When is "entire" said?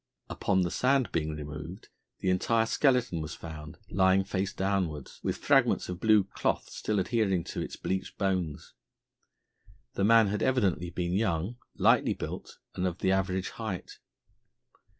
2.31-2.65